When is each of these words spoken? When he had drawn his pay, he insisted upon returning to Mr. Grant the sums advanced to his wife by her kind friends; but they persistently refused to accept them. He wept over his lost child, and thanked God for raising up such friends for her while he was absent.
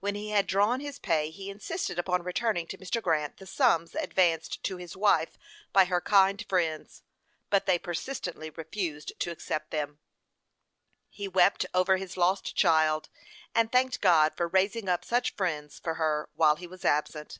When 0.00 0.14
he 0.14 0.28
had 0.32 0.46
drawn 0.46 0.80
his 0.80 0.98
pay, 0.98 1.30
he 1.30 1.48
insisted 1.48 1.98
upon 1.98 2.24
returning 2.24 2.66
to 2.66 2.76
Mr. 2.76 3.00
Grant 3.02 3.38
the 3.38 3.46
sums 3.46 3.94
advanced 3.94 4.62
to 4.64 4.76
his 4.76 4.98
wife 4.98 5.38
by 5.72 5.86
her 5.86 5.98
kind 6.02 6.44
friends; 6.46 7.02
but 7.48 7.64
they 7.64 7.78
persistently 7.78 8.50
refused 8.50 9.18
to 9.20 9.30
accept 9.30 9.70
them. 9.70 9.98
He 11.08 11.26
wept 11.26 11.64
over 11.72 11.96
his 11.96 12.18
lost 12.18 12.54
child, 12.54 13.08
and 13.54 13.72
thanked 13.72 14.02
God 14.02 14.34
for 14.36 14.46
raising 14.46 14.90
up 14.90 15.06
such 15.06 15.34
friends 15.36 15.78
for 15.78 15.94
her 15.94 16.28
while 16.34 16.56
he 16.56 16.66
was 16.66 16.84
absent. 16.84 17.38